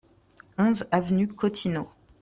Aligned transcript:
onze 0.57 0.83
avenue 0.89 1.27
Cottineau 1.27 1.87